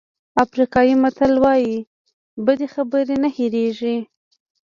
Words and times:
افریقایي 0.43 0.95
متل 1.03 1.33
وایي 1.43 1.75
بدې 2.45 2.67
خبرې 2.73 3.15
نه 3.23 3.29
هېرېږي. 3.35 3.95